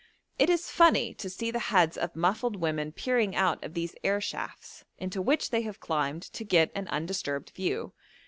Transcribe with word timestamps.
It 0.39 0.49
is 0.49 0.71
funny 0.71 1.13
to 1.13 1.29
see 1.29 1.51
the 1.51 1.59
heads 1.59 1.95
of 1.95 2.15
muffled 2.15 2.55
women 2.55 2.91
peering 2.91 3.35
out 3.35 3.63
of 3.63 3.75
these 3.75 3.93
air 4.03 4.19
shafts, 4.19 4.83
into 4.97 5.21
which 5.21 5.51
they 5.51 5.61
have 5.61 5.79
climbed 5.79 6.23
to 6.33 6.43
get 6.43 6.71
an 6.73 6.87
undisturbed 6.87 7.51
view. 7.51 7.93